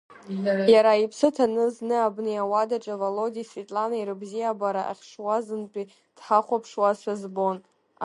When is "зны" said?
1.75-1.95